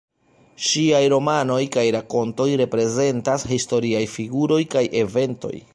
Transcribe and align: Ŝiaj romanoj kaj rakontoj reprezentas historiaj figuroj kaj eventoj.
Ŝiaj 0.67 1.01
romanoj 1.13 1.59
kaj 1.75 1.83
rakontoj 1.97 2.49
reprezentas 2.63 3.47
historiaj 3.53 4.05
figuroj 4.17 4.63
kaj 4.77 4.89
eventoj. 5.07 5.55